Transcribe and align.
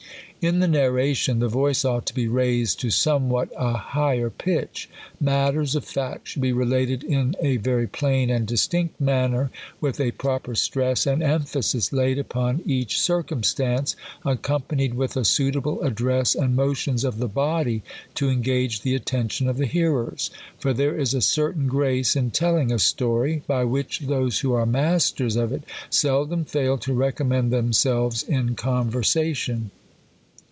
In 0.43 0.57
the 0.57 0.67
narration, 0.67 1.37
the 1.37 1.47
voice 1.47 1.85
ought 1.85 2.07
to 2.07 2.15
be 2.15 2.27
raised 2.27 2.79
to 2.79 2.89
some 2.89 3.29
what 3.29 3.49
a 3.55 3.73
higher 3.77 4.31
pitch. 4.31 4.89
Matters 5.19 5.75
of 5.75 5.85
fact 5.85 6.29
should 6.29 6.41
be 6.41 6.51
related 6.51 7.03
in 7.03 7.35
a 7.39 7.57
very 7.57 7.85
plain 7.85 8.31
and 8.31 8.47
distinct 8.47 8.99
manner, 8.99 9.51
with 9.79 9.99
a 10.01 10.09
proper 10.13 10.55
stress 10.55 11.05
and 11.05 11.21
emphasis 11.21 11.93
laid 11.93 12.17
upon 12.17 12.63
each 12.65 12.99
circumstance, 12.99 13.95
accompanied 14.25 14.95
with 14.95 15.15
a 15.15 15.23
suitable 15.25 15.79
address 15.83 16.33
and 16.33 16.55
motions 16.55 17.03
of 17.03 17.19
the 17.19 17.27
body 17.27 17.83
to 18.15 18.27
en 18.31 18.41
gage 18.41 18.81
the 18.81 18.95
attention 18.95 19.47
of 19.47 19.57
the 19.59 19.67
hearers. 19.67 20.31
For 20.57 20.73
there 20.73 20.97
is 20.97 21.13
a 21.13 21.21
certain 21.21 21.65
C 21.65 21.69
grace 21.69 22.13
26 22.13 22.13
TFTE 22.13 22.13
COLUMBIAN 22.15 22.23
ORATOR. 22.23 22.31
grace 22.31 22.41
in 22.41 22.49
telling 22.65 22.73
a 22.73 22.79
story, 22.79 23.43
by 23.45 23.63
which 23.63 23.99
those 23.99 24.39
who 24.39 24.53
are 24.53 24.65
masters 24.65 25.35
of 25.35 25.53
it 25.53 25.65
seldom 25.91 26.45
fail 26.45 26.79
to 26.79 26.93
recommend 26.95 27.53
themselves 27.53 28.23
in 28.23 28.55
conver 28.55 29.05
sation. 29.05 29.69